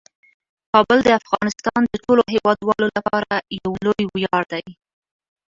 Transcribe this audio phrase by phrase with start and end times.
[0.71, 4.65] کابل د افغانستان د ټولو هیوادوالو لپاره یو لوی ویاړ دی.